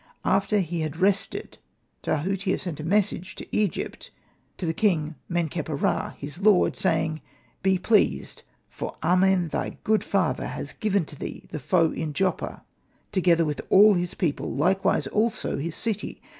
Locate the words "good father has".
9.83-10.73